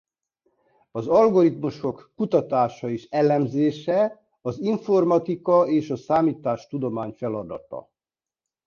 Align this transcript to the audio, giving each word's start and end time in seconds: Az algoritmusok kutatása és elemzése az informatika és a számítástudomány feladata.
Az 0.91 1.07
algoritmusok 1.07 2.11
kutatása 2.15 2.89
és 2.89 3.07
elemzése 3.09 4.21
az 4.41 4.59
informatika 4.59 5.67
és 5.67 5.89
a 5.89 5.95
számítástudomány 5.95 7.11
feladata. 7.11 7.89